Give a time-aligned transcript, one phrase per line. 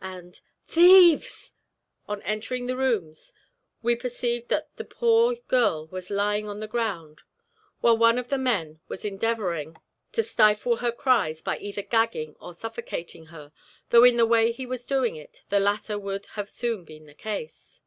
[0.00, 1.52] and "Thieves!"
[2.08, 3.34] On entering the rooms,
[3.82, 7.20] we perceived that the poor girl was lying on the ground,
[7.82, 9.76] while one of the men was endeavoring
[10.12, 13.52] to stifle her cries by either gagging or suffocating her,
[13.90, 17.12] though in the way he was doing it, the latter would have soon been the
[17.12, 17.82] case.